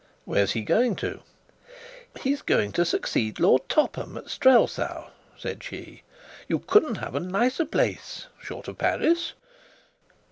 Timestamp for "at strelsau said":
4.17-5.61